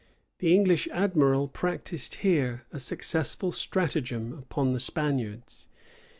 The 0.39 0.55
English 0.55 0.87
admiral 0.91 1.47
practised 1.47 2.15
here 2.25 2.63
a 2.71 2.79
successful 2.79 3.51
stratagem 3.51 4.33
upon 4.33 4.73
the 4.73 4.79
Spaniards. 4.79 5.67